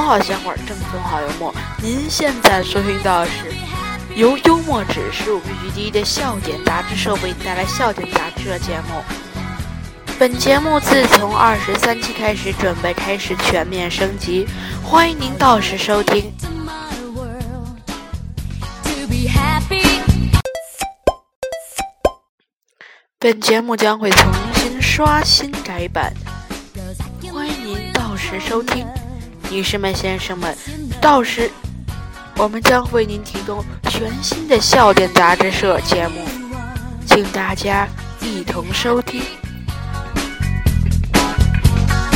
[0.00, 1.54] 好笑话，正宗好幽默。
[1.82, 3.52] 您现在收听到的是
[4.14, 9.02] 由幽默指数必须第一的笑点杂志社为您带来笑点杂志的节目。
[10.18, 14.46] 本节目自从二十三期开始，准备开始全面升级，
[14.82, 16.32] 欢迎您到时收听。
[23.18, 26.14] 本节目将会重新刷新改版，
[27.32, 28.86] 欢迎您到时收听。
[29.50, 30.56] 女士们、先生们，
[31.00, 31.50] 到时
[32.36, 36.20] 我们将为您提供全新的笑点杂志社节目，
[37.06, 37.88] 请大家
[38.20, 39.22] 一同收听。